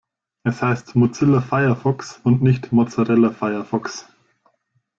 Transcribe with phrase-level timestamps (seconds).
[0.43, 4.07] Es heißt Mozilla Firefox und nicht Mozzarella Firefox.